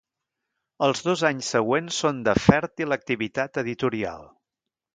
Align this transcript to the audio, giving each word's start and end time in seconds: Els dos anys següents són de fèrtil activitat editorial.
Els 0.85 1.03
dos 1.07 1.23
anys 1.29 1.49
següents 1.55 1.99
són 2.05 2.23
de 2.29 2.35
fèrtil 2.47 2.97
activitat 2.99 3.63
editorial. 3.65 4.29